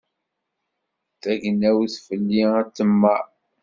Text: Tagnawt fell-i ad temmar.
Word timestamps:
Tagnawt 1.21 1.93
fell-i 2.05 2.41
ad 2.59 2.69
temmar. 2.77 3.27